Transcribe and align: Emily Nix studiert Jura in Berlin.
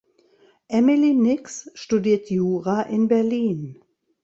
Emily 0.67 1.13
Nix 1.13 1.69
studiert 1.75 2.31
Jura 2.31 2.81
in 2.81 3.07
Berlin. 3.07 3.83